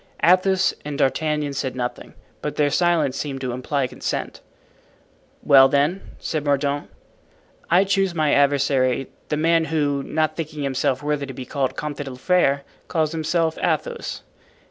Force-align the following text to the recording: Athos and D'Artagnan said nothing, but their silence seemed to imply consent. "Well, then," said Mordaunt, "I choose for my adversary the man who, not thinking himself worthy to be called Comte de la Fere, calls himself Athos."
Athos 0.23 0.73
and 0.83 0.97
D'Artagnan 0.97 1.53
said 1.53 1.75
nothing, 1.75 2.15
but 2.41 2.55
their 2.55 2.71
silence 2.71 3.15
seemed 3.15 3.39
to 3.41 3.51
imply 3.51 3.85
consent. 3.85 4.41
"Well, 5.43 5.69
then," 5.69 6.01
said 6.17 6.43
Mordaunt, 6.43 6.89
"I 7.69 7.83
choose 7.83 8.09
for 8.13 8.17
my 8.17 8.33
adversary 8.33 9.09
the 9.29 9.37
man 9.37 9.65
who, 9.65 10.01
not 10.01 10.35
thinking 10.35 10.63
himself 10.63 11.03
worthy 11.03 11.27
to 11.27 11.35
be 11.35 11.45
called 11.45 11.75
Comte 11.75 11.97
de 11.97 12.09
la 12.09 12.15
Fere, 12.17 12.63
calls 12.87 13.11
himself 13.11 13.59
Athos." 13.59 14.23